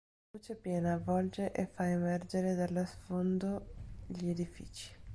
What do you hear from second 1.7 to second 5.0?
emergere dallo sfondo gli edifici.